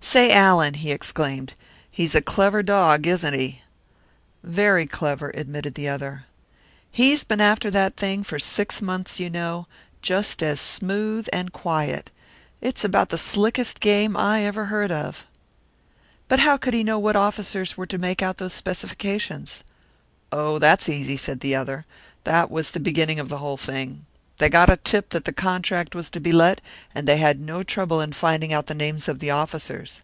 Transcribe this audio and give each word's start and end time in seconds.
"Say, 0.00 0.32
Allan!" 0.32 0.74
he 0.74 0.90
exclaimed. 0.90 1.52
"He's 1.90 2.14
a 2.14 2.22
clever 2.22 2.62
dog, 2.62 3.06
isn't 3.06 3.34
he!" 3.34 3.60
"Very 4.42 4.86
clever," 4.86 5.30
admitted 5.34 5.74
the 5.74 5.88
other. 5.88 6.24
"He's 6.90 7.24
been 7.24 7.42
after 7.42 7.70
that 7.72 7.98
thing 7.98 8.22
for 8.24 8.38
six 8.38 8.80
months, 8.80 9.20
you 9.20 9.28
know 9.28 9.66
and 9.68 10.00
just 10.02 10.42
as 10.42 10.60
smooth 10.62 11.28
and 11.30 11.52
quiet! 11.52 12.10
It's 12.62 12.84
about 12.84 13.10
the 13.10 13.18
slickest 13.18 13.80
game 13.80 14.16
I 14.16 14.44
ever 14.44 14.66
heard 14.66 14.92
of!" 14.92 15.26
"But 16.26 16.38
how 16.40 16.56
could 16.56 16.72
he 16.72 16.82
know 16.84 16.98
what 17.00 17.16
officers 17.16 17.76
were 17.76 17.84
to 17.86 17.98
make 17.98 18.22
out 18.22 18.38
those 18.38 18.54
specifications?" 18.54 19.62
"Oh, 20.32 20.58
that's 20.58 20.88
easy," 20.88 21.18
said 21.18 21.40
the 21.40 21.54
other. 21.54 21.84
"That 22.24 22.50
was 22.50 22.70
the 22.70 22.80
beginning 22.80 23.18
of 23.20 23.28
the 23.28 23.38
whole 23.38 23.58
thing. 23.58 24.06
They 24.38 24.48
got 24.48 24.70
a 24.70 24.76
tip 24.76 25.08
that 25.10 25.24
the 25.24 25.32
contract 25.32 25.96
was 25.96 26.08
to 26.10 26.20
be 26.20 26.30
let, 26.30 26.60
and 26.94 27.08
they 27.08 27.16
had 27.16 27.40
no 27.40 27.64
trouble 27.64 28.00
in 28.00 28.12
finding 28.12 28.52
out 28.52 28.66
the 28.68 28.74
names 28.74 29.08
of 29.08 29.18
the 29.18 29.30
officers. 29.32 30.02